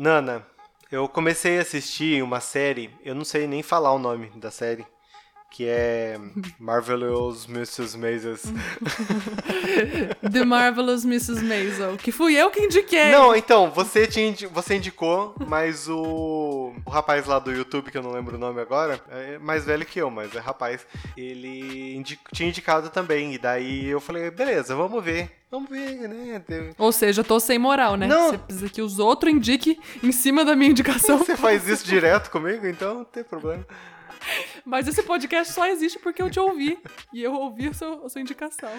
[0.00, 0.46] Nana,
[0.92, 4.86] eu comecei a assistir uma série, eu não sei nem falar o nome da série,
[5.50, 6.18] que é
[6.58, 7.96] Marvelous Mrs.
[7.96, 8.36] Maisel.
[10.30, 11.42] The Marvelous Mrs.
[11.42, 13.10] Maisel, que fui eu que indiquei.
[13.10, 18.02] Não, então, você, tinha, você indicou, mas o, o rapaz lá do YouTube, que eu
[18.02, 22.18] não lembro o nome agora, é mais velho que eu, mas é rapaz, ele indi
[22.32, 25.30] tinha indicado também, e daí eu falei, beleza, vamos ver.
[25.50, 26.42] Vamos ver, né?
[26.76, 28.06] Ou seja, eu tô sem moral, né?
[28.06, 28.30] Não.
[28.30, 31.16] Você precisa que os outros indiquem em cima da minha indicação.
[31.24, 33.64] Você faz isso direto comigo, então não tem problema.
[34.68, 36.78] Mas esse podcast só existe porque eu te ouvi.
[37.10, 38.70] E eu ouvi a sua, a sua indicação.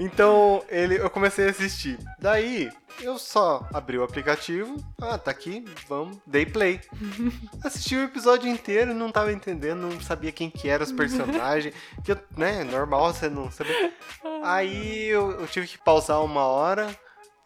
[0.00, 1.98] Então, ele, eu comecei a assistir.
[2.18, 4.74] Daí, eu só abri o aplicativo.
[4.98, 6.16] Ah, tá aqui, vamos.
[6.26, 6.80] Dei play.
[7.62, 11.74] Assisti o episódio inteiro, não tava entendendo, não sabia quem que eram os personagens.
[12.02, 13.92] Que, né, normal você não saber.
[14.42, 16.88] Aí eu, eu tive que pausar uma hora.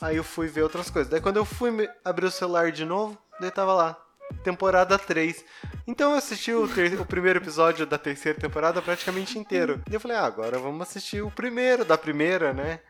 [0.00, 1.10] Aí eu fui ver outras coisas.
[1.10, 4.06] Daí quando eu fui abrir o celular de novo, daí tava lá
[4.42, 5.44] temporada 3.
[5.86, 9.80] Então eu assisti o, ter- o primeiro episódio da terceira temporada praticamente inteiro.
[9.90, 12.80] E eu falei, ah, agora vamos assistir o primeiro da primeira, né?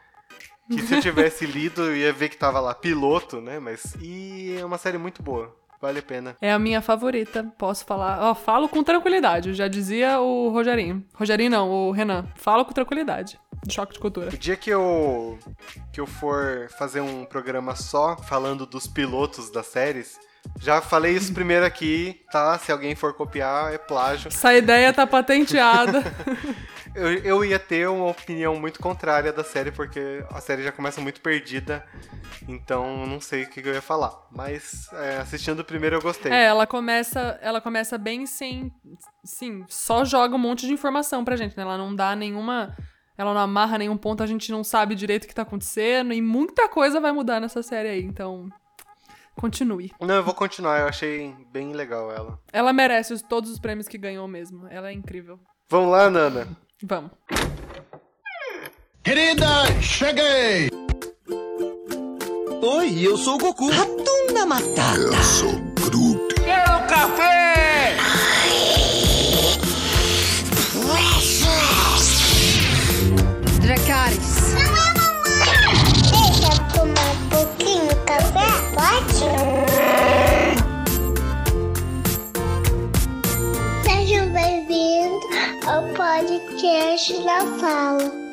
[0.70, 3.58] Que se eu tivesse lido, eu ia ver que tava lá piloto, né?
[3.58, 3.94] Mas.
[4.00, 5.54] E é uma série muito boa.
[5.80, 6.34] Vale a pena.
[6.40, 8.18] É a minha favorita, posso falar.
[8.22, 11.04] Ó, falo com tranquilidade, já dizia o Rogerinho.
[11.14, 12.26] Rogerinho não, o Renan.
[12.34, 13.38] Falo com tranquilidade.
[13.70, 14.30] Choque de cultura.
[14.30, 15.38] O dia que eu
[15.92, 20.18] que eu for fazer um programa só falando dos pilotos das séries,
[20.58, 22.58] já falei isso primeiro aqui, tá?
[22.58, 24.28] Se alguém for copiar, é plágio.
[24.28, 26.02] Essa ideia tá patenteada.
[26.96, 30.98] Eu, eu ia ter uma opinião muito contrária da série, porque a série já começa
[30.98, 31.84] muito perdida,
[32.48, 34.14] então não sei o que eu ia falar.
[34.30, 36.32] Mas é, assistindo o primeiro eu gostei.
[36.32, 38.72] é, ela começa, ela começa bem sem,
[39.22, 41.64] sim, só joga um monte de informação pra gente, né?
[41.64, 42.74] Ela não dá nenhuma,
[43.18, 46.22] ela não amarra nenhum ponto, a gente não sabe direito o que tá acontecendo e
[46.22, 48.48] muita coisa vai mudar nessa série aí, então
[49.36, 49.92] continue.
[50.00, 52.38] Não, eu vou continuar, eu achei bem legal ela.
[52.52, 54.66] Ela merece os- todos os prêmios que ganhou mesmo.
[54.68, 55.38] Ela é incrível.
[55.68, 56.48] Vamos lá, Nana.
[56.82, 57.10] Vamos.
[59.02, 59.46] Querida,
[59.80, 60.68] cheguei!
[62.62, 63.68] Oi, eu sou o Goku.
[63.70, 64.98] Ratunda Matata.
[64.98, 65.52] Eu sou
[65.90, 66.34] Groot.
[66.44, 67.55] Quero café!
[78.06, 80.26] Café, pode?
[83.84, 85.24] Sejam bem-vindos
[85.66, 88.26] ao podcast da Fala.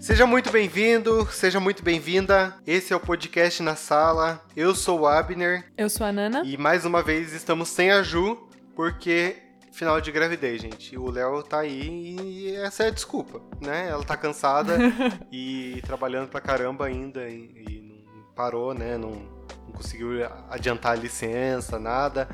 [0.00, 2.54] Seja muito bem-vindo, seja muito bem-vinda.
[2.66, 4.42] Esse é o podcast na sala.
[4.56, 6.42] Eu sou o Abner Eu sou a Nana.
[6.44, 8.38] e mais uma vez estamos sem a Ju,
[8.74, 9.36] porque
[9.78, 10.98] final de gravidez, gente.
[10.98, 13.88] O Léo tá aí e essa é a desculpa, né?
[13.88, 14.76] Ela tá cansada
[15.30, 18.98] e trabalhando pra caramba ainda e, e não parou, né?
[18.98, 22.28] Não, não conseguiu adiantar a licença, nada.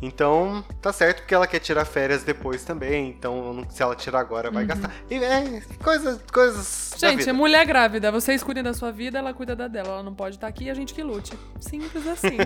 [0.00, 3.10] Então, tá certo porque ela quer tirar férias depois também.
[3.10, 4.90] Então, se ela tirar agora, vai gastar.
[5.10, 6.94] E é, coisas, coisas.
[6.96, 8.10] Gente, é mulher grávida.
[8.10, 9.88] Vocês cuidem da sua vida, ela cuida da dela.
[9.88, 11.38] Ela não pode estar aqui e a gente que lute.
[11.60, 12.36] Simples assim.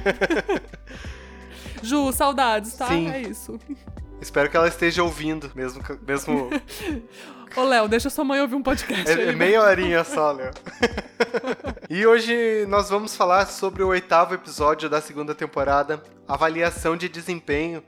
[1.83, 2.89] Ju, saudades, tá?
[2.89, 3.11] Sim.
[3.11, 3.59] É isso.
[4.21, 5.83] Espero que ela esteja ouvindo, mesmo.
[6.07, 6.51] mesmo
[7.57, 9.19] Ô, Léo, deixa sua mãe ouvir um podcast aí.
[9.19, 9.33] É, é né?
[9.33, 10.53] meia horinha só, Léo.
[11.91, 17.83] e hoje nós vamos falar sobre o oitavo episódio da segunda temporada, avaliação de desempenho.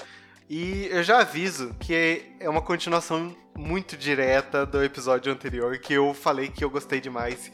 [0.50, 6.12] E eu já aviso que é uma continuação muito direta do episódio anterior, que eu
[6.12, 7.53] falei que eu gostei demais.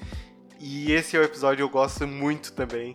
[0.59, 2.95] E esse é o episódio que eu gosto muito também.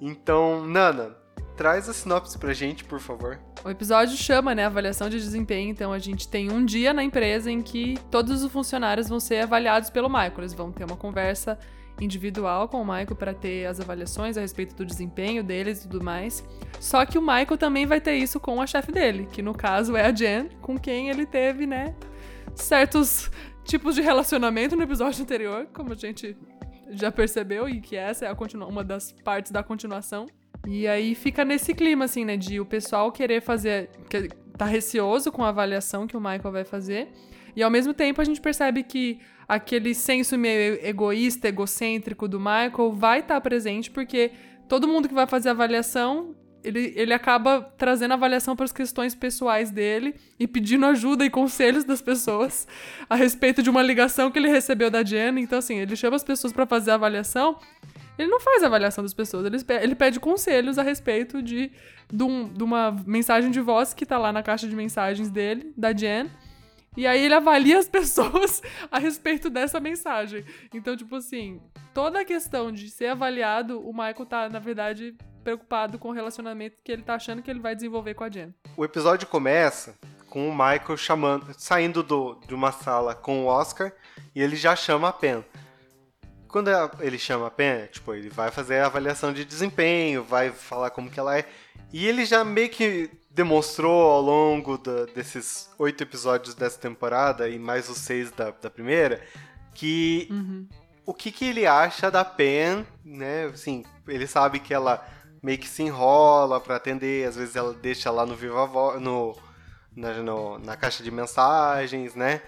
[0.00, 1.16] Então, Nana,
[1.56, 3.38] traz a sinopse pra gente, por favor.
[3.64, 5.70] O episódio chama, né, avaliação de desempenho.
[5.70, 9.42] Então a gente tem um dia na empresa em que todos os funcionários vão ser
[9.42, 10.38] avaliados pelo Michael.
[10.38, 11.58] Eles vão ter uma conversa
[12.00, 16.04] individual com o Michael para ter as avaliações a respeito do desempenho deles e tudo
[16.04, 16.44] mais.
[16.78, 19.96] Só que o Michael também vai ter isso com a chefe dele, que no caso
[19.96, 21.94] é a Jen, com quem ele teve, né,
[22.54, 23.30] certos
[23.64, 26.36] tipos de relacionamento no episódio anterior, como a gente
[26.90, 28.32] já percebeu, e que essa é
[28.68, 30.26] uma das partes da continuação.
[30.66, 32.36] E aí fica nesse clima, assim, né?
[32.36, 33.88] De o pessoal querer fazer.
[34.10, 37.08] Que tá receoso com a avaliação que o Michael vai fazer.
[37.54, 42.92] E ao mesmo tempo a gente percebe que aquele senso meio egoísta, egocêntrico do Michael
[42.92, 44.32] vai estar presente, porque
[44.68, 46.34] todo mundo que vai fazer a avaliação.
[46.64, 51.84] Ele, ele acaba trazendo avaliação para as questões pessoais dele e pedindo ajuda e conselhos
[51.84, 52.66] das pessoas
[53.08, 55.38] a respeito de uma ligação que ele recebeu da Jen.
[55.38, 57.56] Então, assim, ele chama as pessoas para fazer a avaliação
[58.18, 61.70] ele não faz avaliação das pessoas, ele, ele pede conselhos a respeito de,
[62.12, 65.72] de, um- de uma mensagem de voz que tá lá na caixa de mensagens dele,
[65.76, 66.30] da Jen.
[66.96, 70.44] E aí ele avalia as pessoas a respeito dessa mensagem.
[70.72, 71.60] Então, tipo assim,
[71.92, 75.14] toda a questão de ser avaliado, o Michael tá, na verdade,
[75.44, 78.54] preocupado com o relacionamento que ele tá achando que ele vai desenvolver com a Jen.
[78.76, 79.94] O episódio começa
[80.30, 83.92] com o Michael chamando, saindo do, de uma sala com o Oscar
[84.34, 85.44] e ele já chama a Pen.
[86.56, 86.70] Quando
[87.00, 91.10] ele chama a Pen, tipo, ele vai fazer a avaliação de desempenho, vai falar como
[91.10, 91.44] que ela é.
[91.92, 97.58] E ele já meio que demonstrou ao longo da- desses oito episódios dessa temporada e
[97.58, 99.20] mais os seis da, da primeira
[99.74, 100.28] que
[101.04, 103.44] o que, que ele acha da Pen, né?
[103.52, 105.06] Assim, ele sabe que ela
[105.42, 109.36] meio que se enrola pra atender, às vezes ela deixa lá no Viva Voz, no,
[109.94, 112.40] na, no- na caixa de mensagens, né?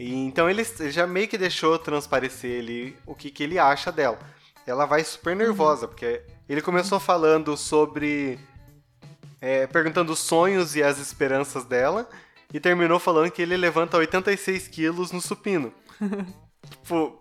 [0.00, 4.18] E, então ele, já meio que deixou transparecer ele o que, que ele acha dela.
[4.66, 8.38] Ela vai super nervosa, porque ele começou falando sobre.
[9.42, 12.08] é, perguntando os sonhos e as esperanças dela,
[12.52, 15.70] e terminou falando que ele levanta 86 quilos no supino.
[16.70, 17.20] tipo,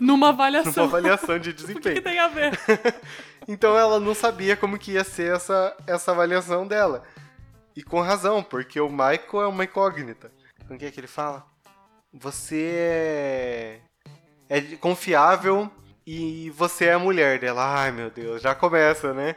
[0.00, 0.72] Numa avaliação.
[0.84, 2.02] numa avaliação de O que, que desempenho.
[2.02, 2.58] tem a ver?
[3.48, 7.04] Então ela não sabia como que ia ser essa, essa avaliação dela.
[7.76, 10.32] E com razão, porque o Michael é uma incógnita.
[10.66, 11.46] Com o que é que ele fala?
[12.20, 13.80] Você é,
[14.48, 15.70] é confiável
[16.06, 17.82] e você é a mulher dela.
[17.82, 19.36] Ai, meu Deus, já começa, né?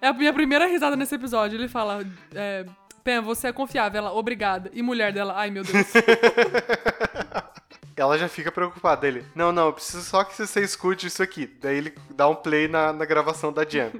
[0.00, 1.58] É a minha primeira risada nesse episódio.
[1.58, 2.64] Ele fala: é,
[3.02, 3.98] Pen, você é confiável.
[3.98, 4.70] Ela, obrigada.
[4.72, 5.86] E mulher dela, ai meu Deus.
[7.96, 9.06] Ela já fica preocupada.
[9.06, 11.46] Ele, não, não, eu preciso só que você escute isso aqui.
[11.46, 13.90] Daí ele dá um play na, na gravação da Jen.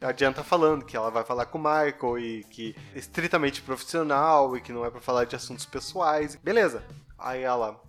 [0.00, 3.62] A Jen tá falando que ela vai falar com o Michael e que é estritamente
[3.62, 6.34] profissional e que não é pra falar de assuntos pessoais.
[6.34, 6.82] Beleza.
[7.22, 7.80] Aí ela,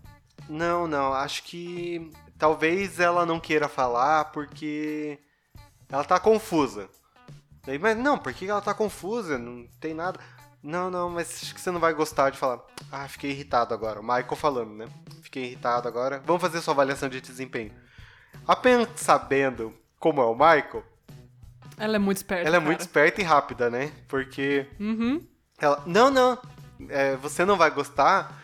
[0.48, 5.20] não, não, acho que talvez ela não queira falar porque
[5.90, 6.88] ela tá confusa.
[7.66, 9.38] Daí, mas não, por que ela tá confusa?
[9.38, 10.20] Não tem nada.
[10.62, 12.60] Não, não, mas acho que você não vai gostar de falar.
[12.92, 14.00] Ah, fiquei irritado agora.
[14.00, 14.88] O Michael falando, né?
[15.22, 16.22] Fiquei irritado agora.
[16.26, 17.74] Vamos fazer sua avaliação de desempenho.
[18.48, 20.84] Apenas sabendo como é o Michael,
[21.78, 22.48] Ela é muito esperta.
[22.48, 22.66] ela é cara.
[22.70, 23.92] muito esperta e rápida, né?
[24.08, 25.26] Porque Uhum.
[25.60, 25.82] ela.
[25.86, 26.38] Não, não.
[26.90, 28.43] é, você não vai gostar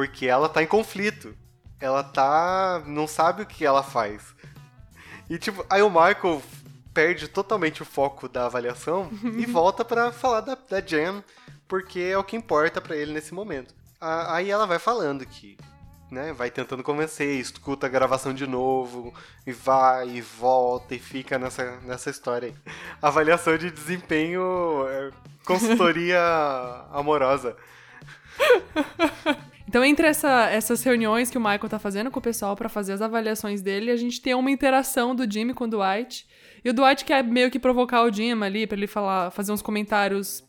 [0.00, 1.36] porque ela tá em conflito.
[1.78, 2.82] Ela tá.
[2.86, 4.34] não sabe o que ela faz.
[5.28, 6.42] E tipo, aí o Michael
[6.94, 11.22] perde totalmente o foco da avaliação e volta pra falar da, da Jen,
[11.68, 13.74] porque é o que importa pra ele nesse momento.
[14.00, 15.58] A- Aí ela vai falando que.
[16.10, 19.14] Né, vai tentando convencer, escuta a gravação de novo,
[19.46, 22.54] e vai e volta e fica nessa, nessa história aí.
[23.02, 25.10] Avaliação de desempenho, é,
[25.44, 26.18] consultoria
[26.90, 27.54] amorosa.
[29.70, 32.92] Então, entre essa- essas reuniões que o Michael tá fazendo com o pessoal pra fazer
[32.92, 36.26] as avaliações dele, a gente tem uma interação do Jimmy com o Dwight.
[36.64, 39.62] E o Dwight quer meio que provocar o Jim ali pra ele falar, fazer uns
[39.62, 40.42] comentários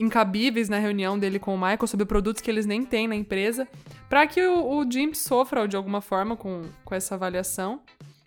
[0.00, 3.68] incabíveis na reunião dele com o Michael sobre produtos que eles nem têm na empresa,
[4.08, 7.82] pra que o, o Jim sofra de alguma forma com, com essa avaliação,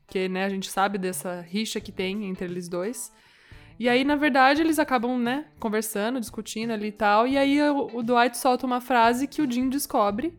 [0.08, 3.12] que né, a gente sabe dessa rixa que tem entre eles dois.
[3.80, 7.26] E aí, na verdade, eles acabam, né, conversando, discutindo ali e tal.
[7.26, 10.38] E aí o, o Dwight solta uma frase que o Jim descobre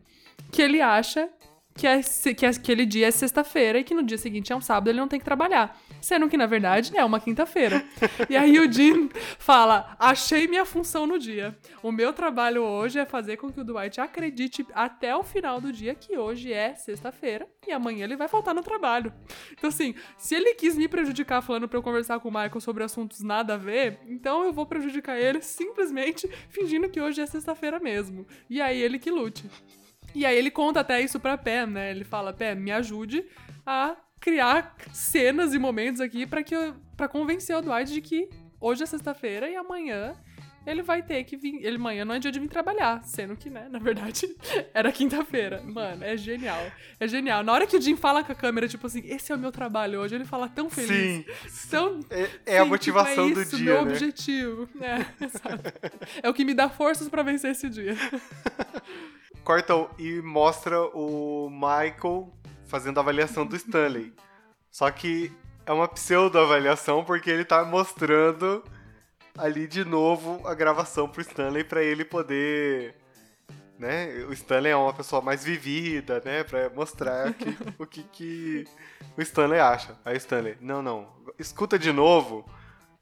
[0.51, 1.27] que ele acha
[1.75, 2.01] que, é,
[2.37, 4.99] que é- aquele dia é sexta-feira e que no dia seguinte é um sábado ele
[4.99, 5.75] não tem que trabalhar.
[6.01, 7.85] Sendo que, na verdade, é uma quinta-feira.
[8.29, 11.55] e aí o Jim fala: Achei minha função no dia.
[11.83, 15.71] O meu trabalho hoje é fazer com que o Dwight acredite até o final do
[15.71, 19.13] dia que hoje é sexta-feira e amanhã ele vai faltar no trabalho.
[19.51, 22.83] Então, assim, se ele quis me prejudicar falando pra eu conversar com o Michael sobre
[22.83, 27.79] assuntos nada a ver, então eu vou prejudicar ele simplesmente fingindo que hoje é sexta-feira
[27.79, 28.25] mesmo.
[28.49, 29.49] E aí ele que lute.
[30.13, 31.91] E aí ele conta até isso pra Pam, né?
[31.91, 33.25] Ele fala, Pam, me ajude
[33.65, 36.55] a criar cenas e momentos aqui pra que
[36.95, 40.15] para convencer o Dwight de que hoje é sexta-feira e amanhã
[40.65, 41.55] ele vai ter que vir.
[41.65, 44.27] Ele amanhã não é dia de vir trabalhar, sendo que, né, na verdade,
[44.75, 45.63] era quinta-feira.
[45.63, 46.61] Mano, é genial.
[46.99, 47.43] É genial.
[47.43, 49.51] Na hora que o Jim fala com a câmera, tipo assim, esse é o meu
[49.51, 51.25] trabalho hoje, ele fala tão feliz.
[51.49, 51.69] Sim.
[51.71, 53.91] Tão É, é a Sim, motivação tipo, do é isso, dia, meu né?
[53.91, 54.69] objetivo.
[54.81, 55.73] É, exato.
[56.21, 57.95] É o que me dá forças pra vencer esse dia.
[59.43, 62.31] Corta e mostra o Michael
[62.71, 64.13] fazendo a avaliação do Stanley.
[64.71, 65.31] Só que
[65.65, 68.63] é uma pseudo-avaliação porque ele tá mostrando
[69.37, 72.95] ali de novo a gravação pro Stanley pra ele poder.
[73.77, 74.25] Né?
[74.29, 76.43] O Stanley é uma pessoa mais vivida, né?
[76.43, 78.65] Pra mostrar que- o que, que
[79.17, 79.97] o Stanley acha.
[80.05, 82.45] Aí o Stanley, não, não, escuta de novo,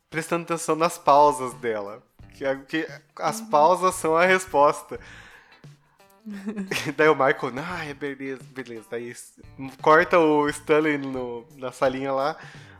[0.09, 2.01] prestando atenção nas pausas dela.
[2.33, 4.99] Que, a- que as pausas são a resposta.
[6.95, 8.85] Daí o Michael, ah, é beleza, beleza.
[8.89, 9.13] Daí
[9.81, 12.35] corta o Stanley no- na salinha lá.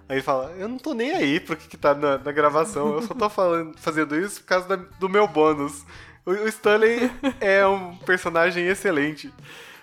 [0.07, 2.93] Aí ele fala, eu não tô nem aí pro que, que tá na, na gravação.
[2.95, 5.83] Eu só tô falando, fazendo isso por causa da- do meu bônus.
[6.25, 9.31] O, o Stanley é um personagem excelente.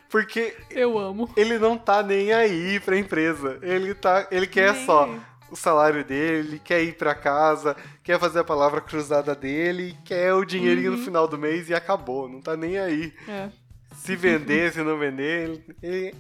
[0.09, 1.29] Porque Eu amo.
[1.37, 3.59] ele não tá nem aí pra empresa.
[3.63, 4.27] Ele tá.
[4.31, 5.09] Ele quer Nem só.
[5.51, 10.45] O salário dele, quer ir pra casa, quer fazer a palavra cruzada dele, quer o
[10.45, 10.99] dinheirinho Uhum.
[10.99, 12.29] no final do mês e acabou.
[12.29, 13.13] Não tá nem aí.
[13.29, 13.49] É.
[13.95, 15.65] Se vender, se não vender,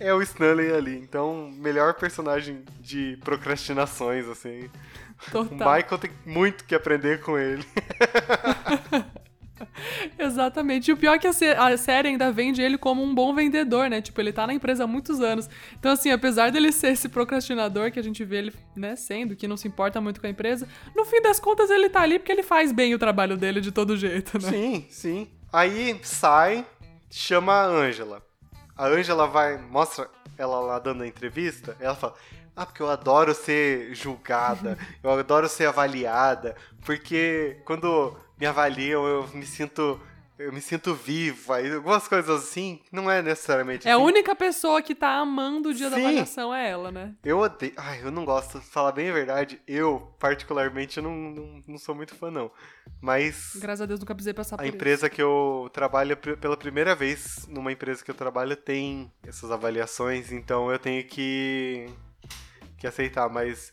[0.00, 0.96] é o Stanley ali.
[0.96, 4.70] Então, melhor personagem de procrastinações, assim.
[5.28, 5.74] O Total.
[5.76, 7.64] Michael tem muito que aprender com ele.
[10.18, 10.90] Exatamente.
[10.90, 13.34] E o pior é que a, sé- a série ainda vende ele como um bom
[13.34, 14.00] vendedor, né?
[14.00, 15.48] Tipo, ele tá na empresa há muitos anos.
[15.78, 19.46] Então, assim, apesar dele ser esse procrastinador que a gente vê ele, né, sendo, que
[19.48, 22.32] não se importa muito com a empresa, no fim das contas ele tá ali porque
[22.32, 24.48] ele faz bem o trabalho dele de todo jeito, né?
[24.50, 25.28] Sim, sim.
[25.52, 26.66] Aí sai,
[27.10, 28.22] chama a Angela.
[28.76, 32.14] A Angela vai, mostra ela lá dando a entrevista, ela fala:
[32.54, 39.28] Ah, porque eu adoro ser julgada, eu adoro ser avaliada, porque quando me avaliam eu
[39.28, 40.00] me sinto.
[40.38, 44.04] Eu me sinto viva, e algumas coisas assim, não é necessariamente É a assim.
[44.04, 46.02] única pessoa que tá amando o dia da Sim.
[46.02, 47.14] avaliação é ela, né?
[47.24, 47.72] Eu odeio.
[47.74, 48.60] Ai, eu não gosto.
[48.60, 52.50] Falar bem a verdade, eu, particularmente, não, não, não sou muito fã, não.
[53.00, 54.76] Mas Graças a Deus nunca precisei passar por a isso.
[54.76, 60.30] empresa que eu trabalho, pela primeira vez numa empresa que eu trabalho, tem essas avaliações,
[60.32, 61.86] então eu tenho que,
[62.76, 63.72] que aceitar, mas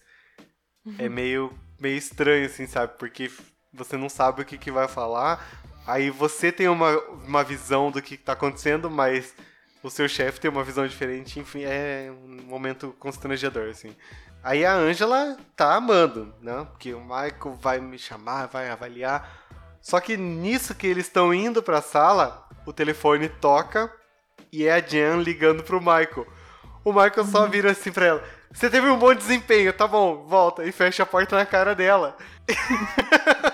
[0.98, 2.94] é meio, meio estranho, assim, sabe?
[2.98, 3.30] Porque
[3.74, 5.46] você não sabe o que, que vai falar,
[5.88, 9.34] aí você tem uma, uma visão do que tá acontecendo, mas
[9.82, 13.96] o seu chefe tem uma visão diferente, enfim, é um momento constrangedor, assim.
[14.44, 16.68] Aí a Angela tá amando, né?
[16.72, 19.42] Porque o Michael vai me chamar, vai avaliar.
[19.82, 23.92] Só que nisso que eles estão indo pra sala, o telefone toca
[24.52, 26.28] e é a Jan ligando pro Michael.
[26.84, 30.66] O Michael só vira assim pra ela: Você teve um bom desempenho, tá bom, volta.
[30.66, 32.18] E fecha a porta na cara dela.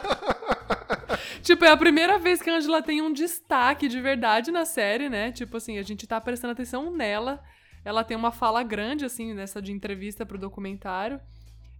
[1.50, 5.10] Tipo, é a primeira vez que a Angela tem um destaque de verdade na série,
[5.10, 5.32] né?
[5.32, 7.44] Tipo assim, a gente tá prestando atenção nela.
[7.84, 11.20] Ela tem uma fala grande, assim, nessa de entrevista pro documentário.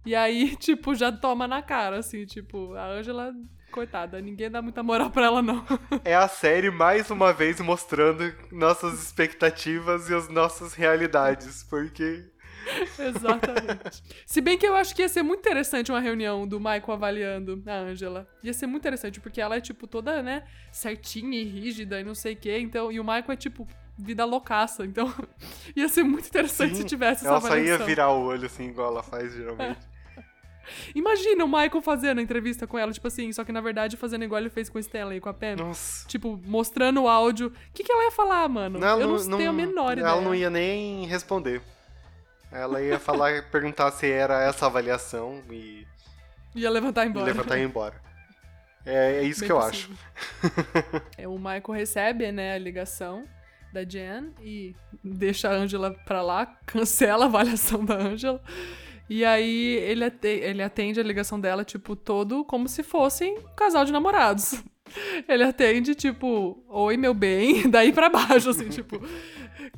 [0.04, 3.32] E aí, tipo, já toma na cara, assim, tipo, a Angela,
[3.70, 5.64] coitada, ninguém dá muita moral pra ela, não.
[6.04, 11.62] É a série mais uma vez mostrando nossas expectativas e as nossas realidades.
[11.62, 12.24] Porque.
[12.98, 14.02] Exatamente.
[14.26, 17.62] Se bem que eu acho que ia ser muito interessante uma reunião do Michael avaliando
[17.66, 18.28] a Angela.
[18.42, 22.14] Ia ser muito interessante, porque ela é, tipo, toda, né, certinha e rígida e não
[22.14, 22.58] sei o quê.
[22.58, 23.66] Então, e o Michael é, tipo,
[23.98, 24.84] vida loucaça.
[24.84, 25.12] Então,
[25.76, 28.68] ia ser muito interessante se sim, tivesse essa ela só ia virar o olho assim,
[28.68, 29.78] igual ela faz geralmente.
[30.94, 34.24] Imagina o Michael fazendo a entrevista com ela, tipo assim, só que na verdade fazendo
[34.24, 35.56] igual ele fez com o Stanley e com a Pam.
[35.56, 36.06] Nossa.
[36.06, 37.48] Tipo, mostrando o áudio.
[37.48, 38.78] O que, que ela ia falar, mano?
[38.78, 40.06] eu não, tenho a menor ideia.
[40.06, 41.60] Ela não ia nem responder.
[42.52, 45.86] Ela ia falar, perguntar se era essa avaliação e,
[46.54, 47.26] Ia levantar e embora.
[47.26, 47.94] levantar e ir embora.
[48.84, 49.96] É, é isso Bem que eu possível.
[51.16, 53.24] É, o Michael recebe, né, a ligação
[53.72, 58.42] da Jen e deixa a Angela pra lá, cancela a avaliação da Angela.
[59.08, 63.84] E aí ele, ele atende a ligação dela, tipo, todo como se fossem um casal
[63.84, 64.62] de namorados.
[65.28, 69.00] Ele atende, tipo, oi, meu bem, daí pra baixo, assim, tipo,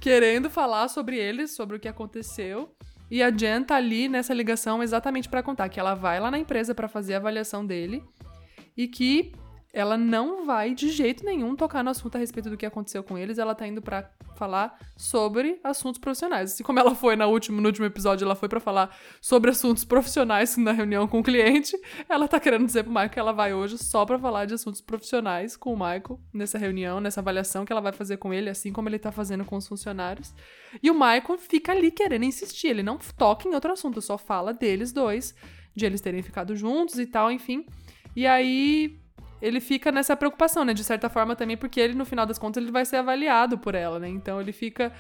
[0.01, 2.75] querendo falar sobre eles, sobre o que aconteceu.
[3.11, 6.39] E a Jen tá ali nessa ligação exatamente pra contar que ela vai lá na
[6.39, 8.03] empresa pra fazer a avaliação dele
[8.77, 9.33] e que
[9.73, 13.17] ela não vai de jeito nenhum tocar no assunto a respeito do que aconteceu com
[13.17, 13.39] eles.
[13.39, 16.53] Ela tá indo pra falar sobre assuntos profissionais.
[16.53, 19.85] Assim como ela foi na último, no último episódio, ela foi pra falar sobre assuntos
[19.85, 21.75] profissionais na reunião com o cliente.
[22.07, 24.83] Ela tá querendo dizer pro Michael que ela vai hoje só pra falar de assuntos
[24.83, 28.73] profissionais com o Michael nessa reunião, nessa avaliação que ela vai fazer com ele, assim
[28.73, 30.35] como ele tá fazendo com os funcionários.
[30.83, 32.69] E o Michael fica ali querendo insistir.
[32.69, 35.35] Ele não toca em outro assunto, só fala deles dois,
[35.75, 37.65] de eles terem ficado juntos e tal, enfim.
[38.15, 39.02] E aí
[39.43, 40.73] ele fica nessa preocupação, né?
[40.73, 43.75] De certa forma também, porque ele, no final das contas, ele vai ser avaliado por
[43.75, 44.09] ela, né?
[44.09, 44.93] Então ele fica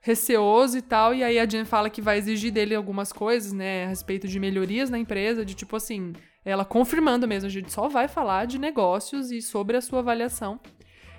[0.00, 1.14] receoso e tal.
[1.14, 3.86] E aí a Jen fala que vai exigir dele algumas coisas, né?
[3.86, 6.12] A respeito de melhorias na empresa, de tipo assim,
[6.44, 10.60] ela confirmando mesmo, a gente só vai falar de negócios e sobre a sua avaliação.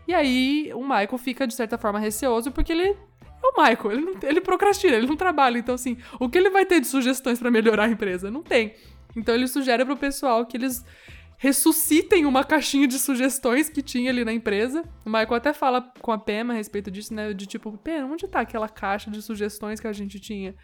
[0.08, 2.96] E aí o Michael fica, de certa forma, receoso, porque ele é
[3.42, 5.58] o Michael, ele, não, ele procrastina, ele não trabalha.
[5.58, 8.30] Então, assim, o que ele vai ter de sugestões pra melhorar a empresa?
[8.30, 8.75] Não tem.
[9.16, 10.84] Então ele sugere pro pessoal que eles
[11.38, 14.84] ressuscitem uma caixinha de sugestões que tinha ali na empresa.
[15.06, 17.34] O Michael até fala com a Pam a respeito disso, né?
[17.34, 20.56] De tipo, Pam, onde tá aquela caixa de sugestões que a gente tinha?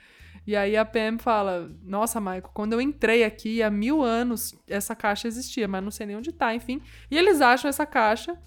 [0.45, 4.95] E aí a Pam fala: Nossa, Michael, quando eu entrei aqui há mil anos, essa
[4.95, 6.81] caixa existia, mas não sei nem onde tá, enfim.
[7.09, 8.37] E eles acham essa caixa,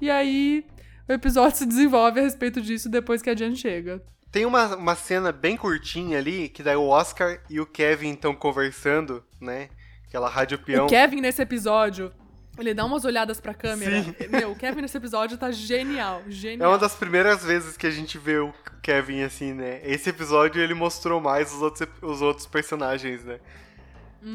[0.00, 0.66] e aí
[1.08, 4.02] o episódio se desenvolve a respeito disso depois que a Jen chega.
[4.32, 8.34] Tem uma, uma cena bem curtinha ali, que daí o Oscar e o Kevin estão
[8.34, 9.68] conversando, né?
[10.14, 10.86] Aquela rádio peão.
[10.86, 12.12] O Kevin, nesse episódio,
[12.56, 14.00] Ele dá umas olhadas pra câmera.
[14.00, 14.14] Sim.
[14.30, 16.22] Meu, o Kevin nesse episódio tá genial.
[16.24, 16.70] É Genial.
[16.70, 19.80] uma das primeiras vezes que a gente vê o Kevin assim, né?
[19.82, 23.40] Esse episódio ele mostrou mais os outros, os outros personagens, né?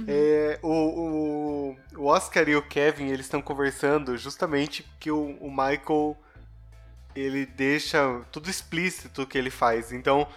[0.05, 5.49] É, o, o, o Oscar e o Kevin, eles estão conversando justamente que o, o
[5.49, 6.17] Michael,
[7.15, 9.93] ele deixa tudo explícito o que ele faz.
[9.93, 10.27] Então,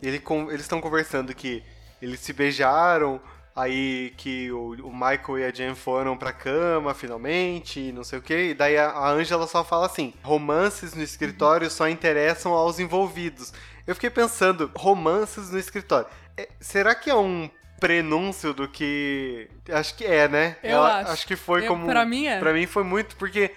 [0.00, 1.64] ele, eles estão conversando que
[2.00, 3.20] eles se beijaram,
[3.54, 8.18] aí que o, o Michael e a Jen foram pra cama, finalmente, e não sei
[8.18, 8.50] o que.
[8.50, 13.52] E daí a, a Angela só fala assim, romances no escritório só interessam aos envolvidos.
[13.86, 16.08] Eu fiquei pensando, romances no escritório.
[16.36, 19.48] É, será que é um prenúncio do que.
[19.70, 20.56] Acho que é, né?
[20.62, 21.26] Eu acho.
[21.26, 21.86] que foi Eu- como.
[21.86, 22.38] pra mim é.
[22.38, 23.50] Pra mim foi muito, porque.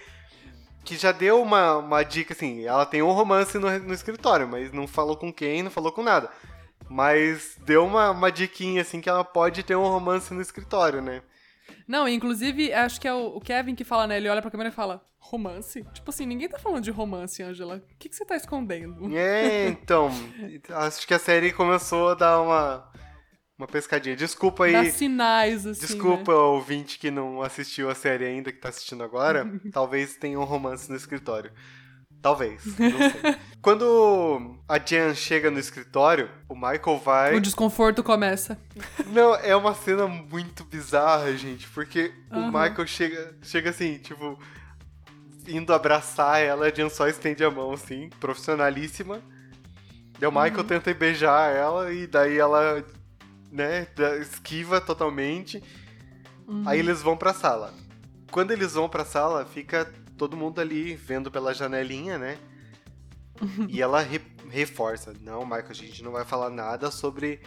[0.84, 2.64] Que já deu uma, uma dica assim.
[2.64, 6.02] Ela tem um romance no, no escritório, mas não falou com quem, não falou com
[6.02, 6.30] nada.
[6.88, 11.22] Mas deu uma, uma diquinha assim que ela pode ter um romance no escritório, né?
[11.86, 14.16] Não, inclusive, acho que é o Kevin que fala, né?
[14.16, 15.84] Ele olha pra câmera e fala, romance?
[15.92, 17.76] Tipo assim, ninguém tá falando de romance, Angela.
[17.76, 19.14] O que, que você tá escondendo?
[19.16, 20.10] É, então.
[20.70, 22.92] acho que a série começou a dar uma.
[23.58, 24.14] Uma pescadinha.
[24.14, 24.72] Desculpa aí.
[24.72, 25.80] Dá sinais, assim.
[25.80, 26.38] Desculpa, né?
[26.38, 29.50] ouvinte que não assistiu a série ainda, que tá assistindo agora.
[29.72, 31.50] Talvez tenha um romance no escritório.
[32.20, 33.36] Talvez, não sei.
[33.62, 37.34] Quando a Jan chega no escritório, o Michael vai.
[37.36, 38.58] O desconforto começa.
[39.08, 42.46] Não, é uma cena muito bizarra, gente, porque o Aham.
[42.46, 44.38] Michael chega, chega assim, tipo,
[45.46, 49.20] indo abraçar ela, a Jan só estende a mão, assim, profissionalíssima.
[50.18, 52.84] Daí o Michael tenta beijar ela e daí ela,
[53.50, 53.86] né,
[54.20, 55.62] esquiva totalmente.
[56.64, 57.74] Aí eles vão pra sala.
[58.30, 62.38] Quando eles vão pra sala, fica todo mundo ali vendo pela janelinha, né?
[63.68, 64.20] E ela re-
[64.50, 67.40] reforça: Não, Michael, a gente não vai falar nada sobre,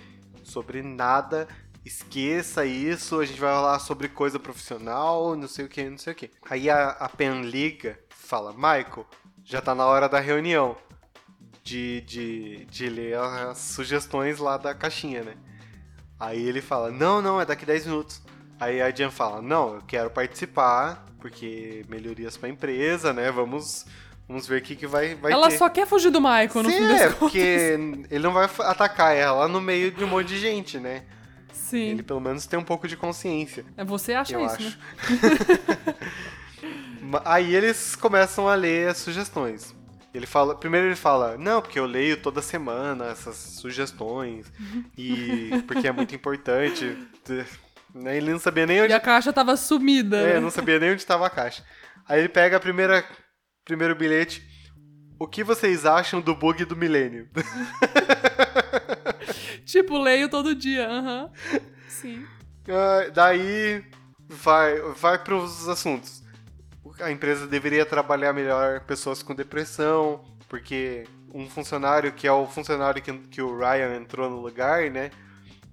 [0.44, 1.48] sobre nada.
[1.84, 6.14] Esqueça isso, a gente vai falar sobre coisa profissional, não sei o que, não sei
[6.14, 6.32] o que.
[6.50, 9.06] Aí a, a Pen liga, fala: Michael,
[9.44, 10.78] já tá na hora da reunião
[11.64, 15.36] de, de, de ler as sugestões lá da caixinha, né?
[16.20, 18.22] Aí ele fala: Não, não, é daqui 10 minutos.
[18.62, 23.32] Aí a Jen fala: Não, eu quero participar, porque melhorias pra empresa, né?
[23.32, 23.86] Vamos,
[24.28, 25.58] vamos ver o que, que vai, vai Ela ter.
[25.58, 27.16] só quer fugir do Michael, no Sim, é, contas.
[27.16, 27.78] porque
[28.10, 31.04] ele não vai atacar ela no meio de um monte de gente, né?
[31.52, 31.90] Sim.
[31.90, 34.78] Ele pelo menos tem um pouco de consciência, É você acha eu isso, acho.
[37.02, 37.20] né?
[37.26, 39.74] Aí eles começam a ler as sugestões.
[40.14, 44.52] Ele fala, primeiro ele fala, não, porque eu leio toda semana essas sugestões
[44.98, 46.98] e porque é muito importante.
[47.94, 50.18] Né, Ele não sabia nem onde E a caixa tava sumida.
[50.18, 50.38] É, né?
[50.38, 51.64] eu não sabia nem onde estava a caixa.
[52.08, 53.06] Aí ele pega a primeira
[53.66, 54.44] primeiro bilhete.
[55.20, 57.30] O que vocês acham do bug do milênio?
[59.66, 60.88] Tipo, leio todo dia.
[60.88, 61.32] Aham.
[61.88, 62.26] Sim.
[62.68, 63.84] Ah, daí
[64.28, 66.22] vai vai para os assuntos.
[67.00, 73.02] A empresa deveria trabalhar melhor pessoas com depressão, porque um funcionário que é o funcionário
[73.02, 75.12] que, que o Ryan entrou no lugar, né?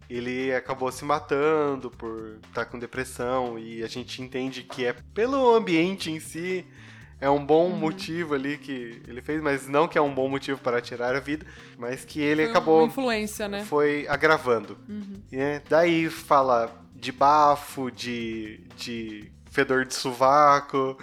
[0.09, 5.55] Ele acabou se matando por estar com depressão e a gente entende que é pelo
[5.55, 6.64] ambiente em si
[7.21, 10.59] é um bom motivo ali que ele fez, mas não que é um bom motivo
[10.61, 11.44] para tirar a vida,
[11.77, 13.64] mas que ele Foi acabou uma influência, né?
[13.64, 14.79] foi agravando.
[15.31, 15.61] né?
[15.68, 20.97] Daí fala de bafo, de, de fedor de sovaco,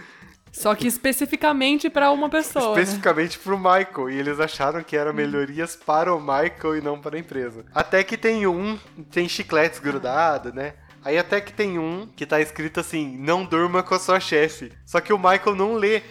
[0.55, 2.73] Só que especificamente pra uma pessoa.
[2.75, 2.81] né?
[2.81, 4.09] especificamente pro Michael.
[4.09, 7.65] E eles acharam que eram melhorias para o Michael e não para a empresa.
[7.73, 8.79] Até que tem um,
[9.11, 10.73] tem chicletes grudados, né?
[11.03, 14.71] Aí até que tem um que tá escrito assim, não durma com a sua chefe.
[14.85, 16.01] Só que o Michael não lê.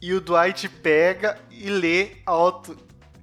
[0.00, 2.76] E o Dwight pega e lê alto.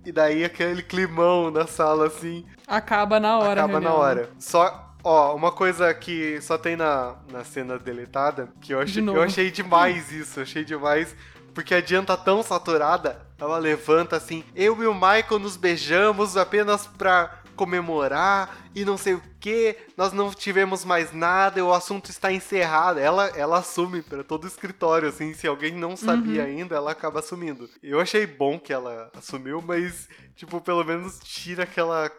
[0.05, 2.45] E daí aquele climão na sala assim.
[2.67, 3.63] Acaba na hora.
[3.63, 4.29] Acaba na hora.
[4.37, 9.17] Só, ó, uma coisa que só tem na, na cena deletada, que eu achei, novo.
[9.19, 11.15] eu achei demais isso, achei demais.
[11.53, 16.37] Porque a Diana tá tão saturada, ela levanta assim, eu e o Michael nos beijamos
[16.37, 22.11] apenas pra comemorar e não sei o que, nós não tivemos mais nada, o assunto
[22.11, 22.99] está encerrado.
[22.99, 26.47] Ela, ela assume pra todo o escritório, assim, se alguém não sabia Uhum.
[26.47, 27.67] ainda, ela acaba assumindo.
[27.81, 32.11] Eu achei bom que ela assumiu, mas, tipo, pelo menos tira aquela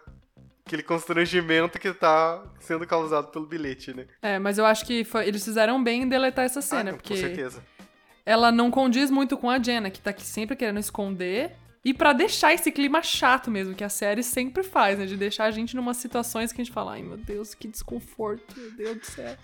[0.69, 4.07] aquele constrangimento que tá sendo causado pelo bilhete, né?
[4.23, 7.15] É, mas eu acho que foi- eles fizeram bem em deletar essa cena, Ah, porque
[7.15, 7.63] Com certeza.
[8.25, 11.53] ela não condiz muito com a Jenna, que tá aqui sempre querendo esconder.
[11.85, 15.07] E pra deixar esse clima chato mesmo, que a série sempre faz, né?
[15.07, 18.55] De deixar a gente numa situações que a gente fala, ai meu Deus, que desconforto,
[18.59, 19.37] meu Deus do céu.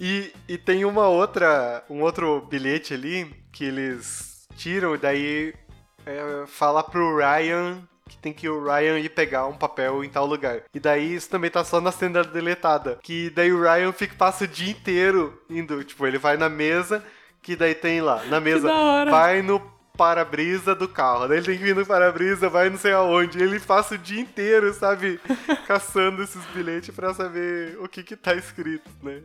[0.00, 5.54] E, e tem uma outra, um outro bilhete ali que eles tiram e daí
[6.06, 10.26] é, fala pro Ryan que tem que o Ryan ir pegar um papel em tal
[10.26, 10.62] lugar.
[10.72, 12.98] E daí isso também tá só na cena deletada.
[13.02, 15.82] Que daí o Ryan fica, passa o dia inteiro indo.
[15.82, 17.04] Tipo, ele vai na mesa,
[17.42, 18.68] que daí tem lá, na mesa,
[19.10, 19.60] vai no
[19.96, 21.26] para-brisa do carro.
[21.26, 23.42] Daí ele tem que ir no para-brisa, vai não sei aonde.
[23.42, 25.18] Ele passa o dia inteiro, sabe,
[25.66, 29.22] caçando esses bilhetes pra saber o que que tá escrito, né?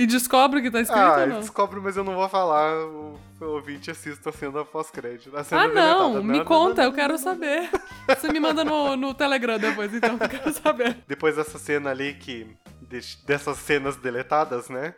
[0.00, 1.40] E descobre o que tá escrito ah, ou não?
[1.40, 2.74] descobre, mas eu não vou falar.
[2.86, 5.36] O, ouvinte assista a cena pós-crédito.
[5.36, 6.22] a cena Ah, não, deletada.
[6.22, 7.68] me não, conta, não, eu quero saber.
[8.08, 10.96] Você me manda no, no Telegram depois, então, eu quero saber.
[11.06, 12.46] Depois dessa cena ali que.
[12.80, 14.94] de- dessas cenas deletadas, né?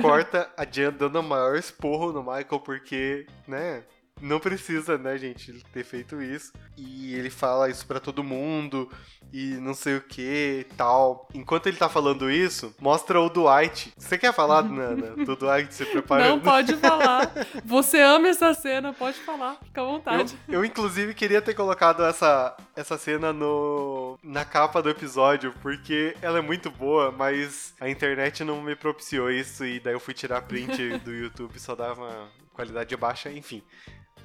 [0.00, 3.82] Corta a Jan dando o maior esporro no Michael, porque, né?
[4.20, 6.52] Não precisa, né, gente, ter feito isso.
[6.76, 8.90] E ele fala isso pra todo mundo
[9.32, 11.28] e não sei o que e tal.
[11.34, 13.92] Enquanto ele tá falando isso, mostra o Dwight.
[13.96, 16.28] Você quer falar, Nana, do Dwight se preparando?
[16.30, 17.30] Não pode falar.
[17.64, 20.38] Você ama essa cena, pode falar, fica à Eu, vontade.
[20.48, 26.38] eu, inclusive, queria ter colocado essa, essa cena no, na capa do episódio, porque ela
[26.38, 30.42] é muito boa, mas a internet não me propiciou isso, e daí eu fui tirar
[30.42, 33.62] print do YouTube, só dava qualidade baixa, enfim.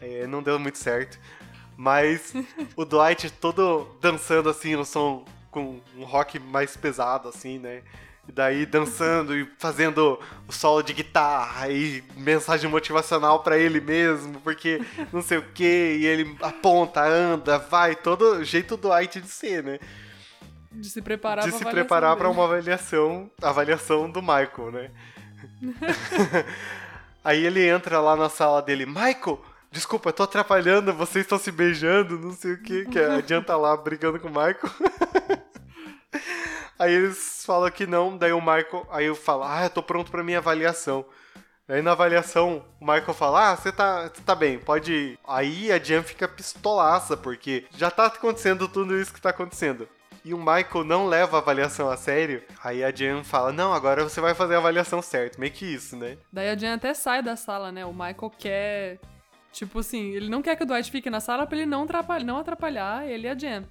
[0.01, 1.19] É, não deu muito certo.
[1.77, 2.33] Mas
[2.75, 7.81] o Dwight todo dançando assim no som com um rock mais pesado, assim, né?
[8.27, 14.39] E daí dançando e fazendo o solo de guitarra e mensagem motivacional pra ele mesmo,
[14.39, 19.27] porque não sei o que, e ele aponta, anda, vai, todo jeito do Dwight de
[19.27, 19.79] ser, né?
[20.71, 22.39] De se preparar de pra se preparar pra dele.
[22.39, 24.91] uma avaliação, avaliação do Michael, né?
[27.23, 29.39] Aí ele entra lá na sala dele, Michael,
[29.73, 33.41] desculpa, eu tô atrapalhando, vocês estão se beijando, não sei o que, que a Jan
[33.41, 34.59] tá lá brigando com o Michael.
[36.77, 40.11] aí eles falam que não, daí o Michael, aí eu falo, ah, eu tô pronto
[40.11, 41.03] pra minha avaliação.
[41.67, 45.19] Aí na avaliação, o Michael fala, ah, você tá, tá bem, pode ir.
[45.27, 49.89] Aí a Jan fica pistolaça, porque já tá acontecendo tudo isso que tá acontecendo.
[50.23, 52.43] E o Michael não leva a avaliação a sério.
[52.63, 55.39] Aí a Jan fala, não, agora você vai fazer a avaliação certa.
[55.39, 56.17] Meio que isso, né?
[56.31, 57.85] Daí a Jen até sai da sala, né?
[57.85, 58.99] O Michael quer.
[59.53, 62.25] Tipo assim, ele não quer que o Dwight fique na sala pra ele não atrapalhar,
[62.25, 63.63] não atrapalhar ele e a Jen.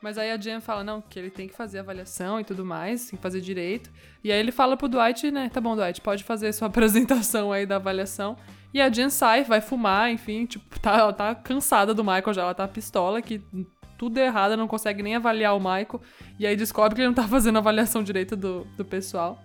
[0.00, 3.06] Mas aí a Jen fala, não, que ele tem que fazer avaliação e tudo mais,
[3.06, 3.90] tem que fazer direito.
[4.22, 7.64] E aí ele fala pro Dwight, né, tá bom, Dwight, pode fazer sua apresentação aí
[7.64, 8.36] da avaliação.
[8.74, 12.42] E a Jen sai, vai fumar, enfim, tipo, tá, ela tá cansada do Michael já,
[12.42, 13.40] ela tá pistola, que
[13.96, 16.00] tudo é errado, não consegue nem avaliar o Michael.
[16.38, 19.42] E aí descobre que ele não tá fazendo avaliação direita do, do pessoal.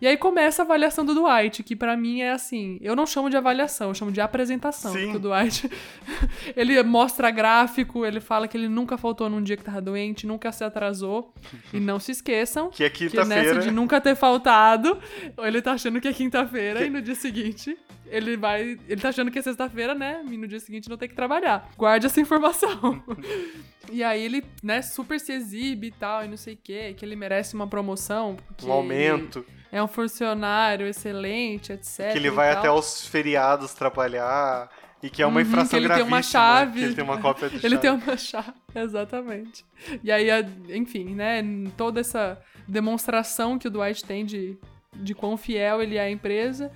[0.00, 3.30] E aí começa a avaliação do Dwight, que pra mim é assim, eu não chamo
[3.30, 4.92] de avaliação, eu chamo de apresentação.
[4.92, 5.04] Sim.
[5.04, 5.70] Porque o Dwight,
[6.56, 10.52] ele mostra gráfico, ele fala que ele nunca faltou num dia que tava doente, nunca
[10.52, 11.32] se atrasou.
[11.72, 13.60] E não se esqueçam Que é que nessa quinta-feira.
[13.60, 14.98] de nunca ter faltado,
[15.38, 17.76] ele tá achando que é quinta-feira e no dia seguinte
[18.08, 18.78] ele vai.
[18.88, 20.22] Ele tá achando que é sexta-feira, né?
[20.30, 21.68] E no dia seguinte não tem que trabalhar.
[21.76, 23.02] Guarde essa informação.
[23.90, 27.04] e aí ele, né, super se exibe e tal, e não sei o quê, que
[27.04, 28.36] ele merece uma promoção.
[28.64, 29.44] Um aumento.
[29.72, 32.12] É um funcionário excelente, etc.
[32.12, 32.58] Que ele vai tal.
[32.60, 34.68] até os feriados trabalhar.
[35.02, 36.16] E que é uma Uhum, infração que ele tem gravíssima.
[36.16, 36.78] uma chave.
[36.80, 37.78] Que ele tem uma cópia de Ele chave.
[37.80, 39.64] tem uma chave, exatamente.
[40.02, 40.28] E aí,
[40.70, 41.42] enfim, né,
[41.76, 44.56] toda essa demonstração que o Dwight tem de,
[44.94, 46.70] de quão fiel ele é à empresa.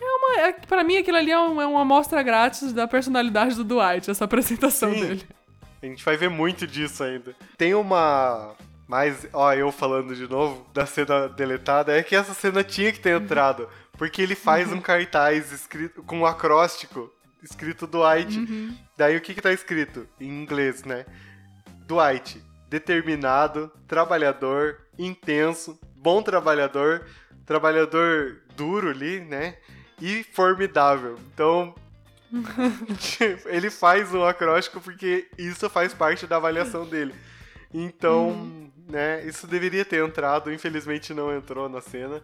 [0.00, 3.54] É uma, é, pra mim, aquilo ali é, um- é uma amostra grátis da personalidade
[3.54, 5.00] do Dwight, essa apresentação Sim.
[5.00, 5.22] dele.
[5.84, 7.36] A gente vai ver muito disso ainda.
[7.58, 8.54] Tem uma.
[8.88, 13.00] Mas, ó, eu falando de novo da cena deletada, é que essa cena tinha que
[13.00, 13.68] ter entrado.
[13.92, 18.46] Porque ele faz um cartaz escrito com um acróstico escrito Dwight.
[18.96, 20.08] Daí o que que tá escrito?
[20.18, 21.04] Em inglês, né?
[21.86, 27.06] Dwight, determinado, trabalhador, intenso, bom trabalhador,
[27.44, 29.58] trabalhador duro ali, né?
[30.00, 31.18] E formidável.
[31.32, 31.74] Então,
[33.46, 37.14] ele faz um acróstico porque isso faz parte da avaliação dele.
[37.72, 42.22] Então, né, isso deveria ter entrado, infelizmente não entrou na cena,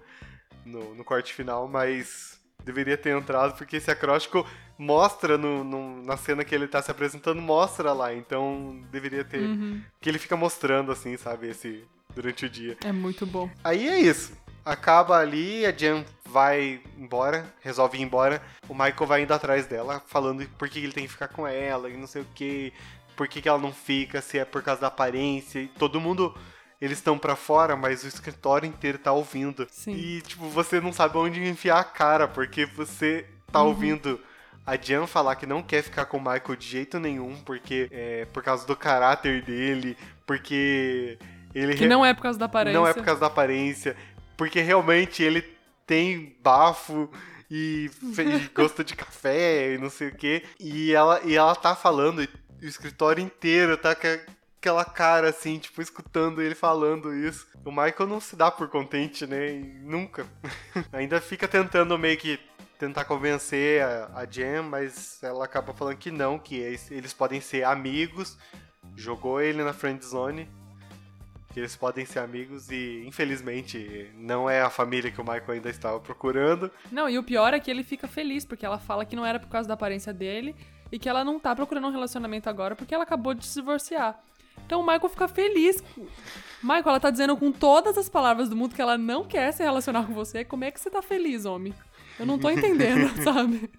[0.65, 4.47] no, no corte final, mas deveria ter entrado porque esse acróstico
[4.79, 9.41] mostra no, no- na cena que ele tá se apresentando, mostra lá, então deveria ter.
[9.43, 9.83] Uhum.
[10.01, 12.77] Que ele fica mostrando assim, sabe, esse durante o dia.
[12.85, 13.51] É muito bom.
[13.65, 14.33] Aí é isso.
[14.65, 18.43] Acaba ali, a Jen vai embora, resolve ir embora.
[18.69, 21.89] O Michael vai indo atrás dela, falando por que ele tem que ficar com ela
[21.89, 22.73] e não sei o que,
[23.17, 25.59] por que, que ela não fica, se é por causa da aparência.
[25.61, 26.35] E todo mundo,
[26.81, 29.67] eles estão pra fora, mas o escritório inteiro tá ouvindo.
[29.71, 29.93] Sim.
[29.93, 34.21] E, tipo, você não sabe onde enfiar a cara, porque você tá ouvindo
[34.67, 38.27] a Jan falar que não quer ficar com o Michael de jeito nenhum, porque é
[38.27, 41.19] por causa do caráter dele, porque
[41.53, 42.79] ele Que não é por causa da aparência.
[42.79, 43.97] não é por causa da aparência,
[44.41, 45.43] porque realmente ele
[45.87, 47.11] tem bafo
[47.51, 50.43] e, e gosta de café e não sei o quê.
[50.59, 52.29] E ela, e ela tá falando, e
[52.63, 54.09] o escritório inteiro tá com
[54.57, 57.47] aquela cara assim, tipo, escutando ele falando isso.
[57.63, 59.53] O Michael não se dá por contente, né?
[59.53, 60.27] E nunca.
[60.91, 62.41] Ainda fica tentando meio que
[62.79, 67.43] tentar convencer a, a Jen, mas ela acaba falando que não, que eles, eles podem
[67.43, 68.39] ser amigos.
[68.97, 70.49] Jogou ele na friend zone.
[71.53, 75.69] Que eles podem ser amigos e, infelizmente, não é a família que o Michael ainda
[75.69, 76.71] estava procurando.
[76.93, 79.41] Não, e o pior é que ele fica feliz, porque ela fala que não era
[79.41, 80.55] por causa da aparência dele
[80.93, 84.21] e que ela não tá procurando um relacionamento agora porque ela acabou de se divorciar.
[84.67, 85.83] Então o Michael fica feliz.
[86.63, 89.63] Michael, ela tá dizendo com todas as palavras do mundo que ela não quer se
[89.63, 90.45] relacionar com você.
[90.45, 91.75] Como é que você tá feliz, homem?
[92.19, 93.71] Eu não tô entendendo, sabe?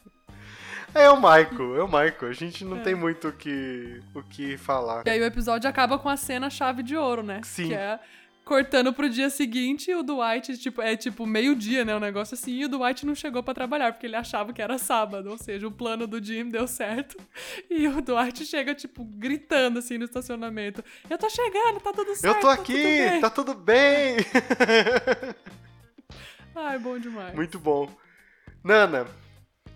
[0.94, 2.30] É o Michael, é o Michael.
[2.30, 5.04] A gente não tem muito o que, o que falar.
[5.06, 7.42] E aí o episódio acaba com a cena chave de ouro, né?
[7.44, 7.70] Sim.
[7.70, 8.00] Que é
[8.44, 11.96] cortando pro dia seguinte, o Dwight, tipo, é tipo meio-dia, né?
[11.96, 14.78] Um negócio assim, e o Dwight não chegou pra trabalhar, porque ele achava que era
[14.78, 15.30] sábado.
[15.30, 17.16] Ou seja, o plano do Jim deu certo.
[17.70, 20.84] E o Dwight chega, tipo, gritando assim no estacionamento.
[21.10, 22.36] Eu tô chegando, tá tudo certo.
[22.36, 24.18] Eu tô tá aqui, tudo bem." tá tudo bem.
[26.54, 27.34] Ai, bom demais.
[27.34, 27.90] Muito bom.
[28.64, 29.08] Nana,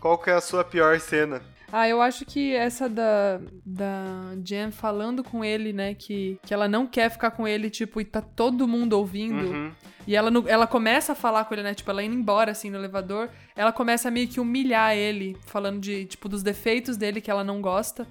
[0.05, 1.41] qual que é a sua pior cena?
[1.73, 6.67] Ah, eu acho que essa da, da Jen falando com ele, né, que, que ela
[6.67, 9.47] não quer ficar com ele, tipo, e tá todo mundo ouvindo.
[9.47, 9.71] Uhum.
[10.05, 12.77] E ela, ela começa a falar com ele, né, tipo, ela indo embora, assim, no
[12.77, 13.31] elevador.
[13.55, 17.43] Ela começa a meio que humilhar ele, falando de, tipo, dos defeitos dele que ela
[17.43, 18.07] não gosta.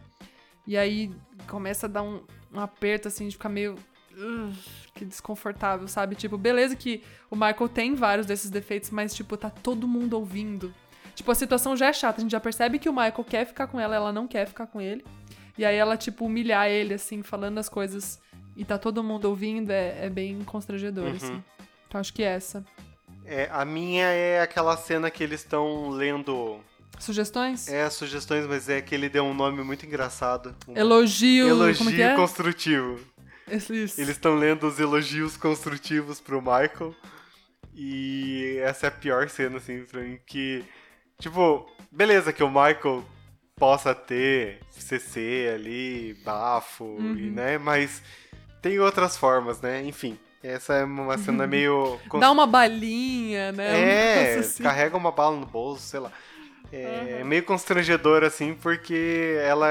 [0.66, 1.12] E aí
[1.46, 3.76] começa a dar um, um aperto, assim, de ficar meio...
[4.18, 4.52] "Ugh,
[4.94, 6.14] que desconfortável, sabe?
[6.14, 10.72] Tipo, beleza que o Michael tem vários desses defeitos, mas, tipo, tá todo mundo ouvindo.
[11.14, 12.18] Tipo, a situação já é chata.
[12.18, 14.66] A gente já percebe que o Michael quer ficar com ela, ela não quer ficar
[14.66, 15.04] com ele.
[15.56, 18.18] E aí ela, tipo, humilhar ele, assim, falando as coisas
[18.56, 21.42] e tá todo mundo ouvindo, é, é bem constrangedor, assim.
[21.86, 22.64] Então acho que essa.
[23.24, 26.60] É, a minha é aquela cena que eles estão lendo
[26.98, 27.68] Sugestões?
[27.68, 30.54] é, sugestões, mas é que ele deu um nome muito engraçado.
[30.68, 31.48] Um Elogio.
[31.48, 32.16] elogio é é?
[32.16, 33.00] construtivo.
[33.50, 33.72] Isso.
[33.72, 36.94] Eles estão lendo os elogios construtivos pro Michael.
[37.74, 40.64] E essa é a pior cena, assim, pra mim, que...
[41.24, 43.02] Tipo, beleza que o Michael
[43.56, 47.16] possa ter CC ali, bafo, Uhum.
[47.16, 47.56] e, né?
[47.56, 48.02] Mas
[48.60, 49.82] tem outras formas, né?
[49.86, 51.98] Enfim, essa é uma cena meio...
[52.20, 54.34] Dá uma balinha, né?
[54.34, 54.62] É, assim.
[54.62, 56.12] carrega uma bala no bolso, sei lá.
[56.70, 57.24] É Aham.
[57.24, 59.66] meio constrangedor, assim, porque ela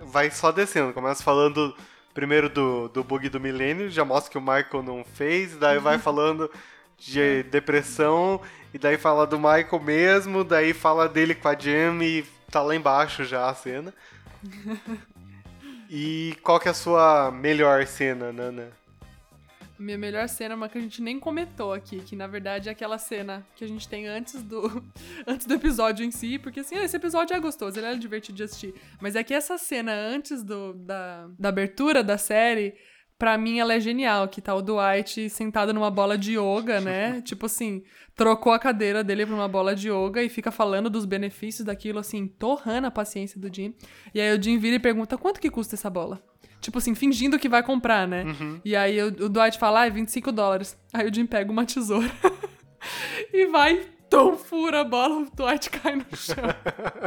[0.00, 0.94] vai só descendo.
[0.94, 1.76] Começa falando
[2.14, 5.82] primeiro do, do bug do milênio, já mostra que o Michael não fez, daí Uhum.
[5.82, 6.50] vai falando
[6.96, 8.40] de depressão,
[8.74, 12.74] e daí fala do Michael mesmo, daí fala dele com a Jam e tá lá
[12.74, 13.94] embaixo já a cena.
[15.88, 18.72] E qual que é a sua melhor cena, Nana?
[19.78, 22.72] Minha melhor cena é uma que a gente nem comentou aqui, que na verdade é
[22.72, 24.84] aquela cena que a gente tem antes do
[25.24, 28.42] antes do episódio em si, porque assim, esse episódio é gostoso, ele é divertido de
[28.42, 28.74] assistir.
[29.00, 32.74] Mas é que essa cena antes do, da, da abertura da série,
[33.18, 37.20] pra mim ela é genial, que tá o Dwight sentado numa bola de yoga, né?
[37.24, 37.82] tipo assim,
[38.14, 41.98] trocou a cadeira dele pra uma bola de yoga e fica falando dos benefícios daquilo,
[41.98, 43.74] assim, torrando a paciência do Jim.
[44.14, 46.22] E aí o Jim vira e pergunta, quanto que custa essa bola?
[46.60, 48.24] Tipo assim, fingindo que vai comprar, né?
[48.64, 50.78] E aí o, o Dwight fala, ah, é 25 dólares.
[50.92, 52.10] Aí o Jim pega uma tesoura
[53.32, 56.36] e vai, tão fura a bola, o Dwight cai no chão.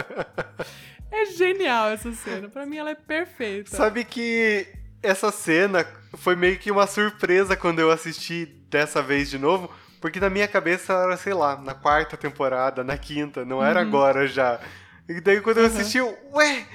[1.11, 2.49] é genial essa cena.
[2.49, 3.75] Pra mim ela é perfeita.
[3.75, 4.67] Sabe que
[5.01, 9.69] essa cena foi meio que uma surpresa quando eu assisti dessa vez de novo,
[10.01, 14.27] porque na minha cabeça era, sei lá, na quarta temporada, na quinta, não era agora
[14.27, 14.59] já.
[15.07, 16.65] E daí quando eu assisti, eu, ué,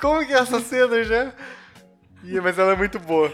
[0.00, 1.32] como que é essa cena já?
[2.22, 3.32] E, mas ela é muito boa.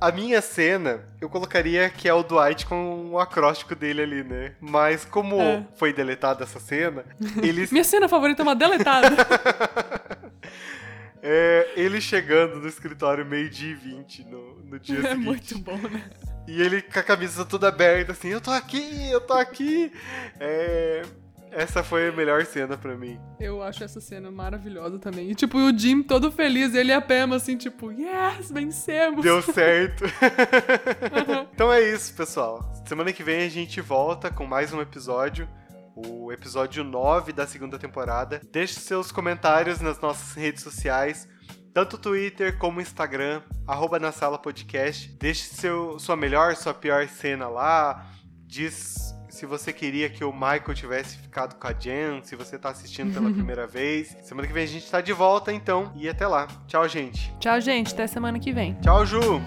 [0.00, 4.52] A minha cena, eu colocaria que é o Dwight com o acróstico dele ali, né?
[4.60, 5.62] Mas como É.
[5.76, 7.04] foi deletada essa cena,
[7.42, 9.08] eles Minha cena favorita é uma deletada.
[11.26, 15.24] É, ele chegando no escritório meio-dia e 20 no, no dia é seguinte.
[15.24, 16.04] muito bom, né?
[16.46, 19.90] E ele com a camisa toda aberta, assim, eu tô aqui, eu tô aqui.
[20.38, 21.00] É,
[21.50, 23.18] essa foi a melhor cena pra mim.
[23.40, 25.30] Eu acho essa cena maravilhosa também.
[25.30, 29.24] E tipo, o Jim todo feliz, ele e a Pema assim, tipo, yes, vencemos.
[29.24, 30.04] Deu certo.
[31.54, 32.70] então é isso, pessoal.
[32.86, 35.48] Semana que vem a gente volta com mais um episódio.
[35.94, 38.40] O episódio 9 da segunda temporada.
[38.50, 41.28] Deixe seus comentários nas nossas redes sociais.
[41.72, 45.08] Tanto Twitter como Instagram, arroba na sala podcast.
[45.18, 48.06] Deixe seu, sua melhor, sua pior cena lá.
[48.46, 52.70] Diz se você queria que o Michael tivesse ficado com a Jen, se você tá
[52.70, 54.16] assistindo pela primeira vez.
[54.22, 55.92] Semana que vem a gente tá de volta, então.
[55.96, 56.46] E até lá.
[56.68, 57.34] Tchau, gente.
[57.40, 57.92] Tchau, gente.
[57.92, 58.74] Até semana que vem.
[58.80, 59.42] Tchau, Ju!